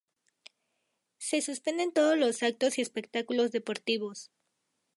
Se 1.19 1.41
suspenden 1.43 1.91
todos 1.93 2.17
los 2.17 2.41
actos 2.41 2.79
y 2.79 2.81
espectáculos 2.81 3.51
deportivos. 3.51 4.31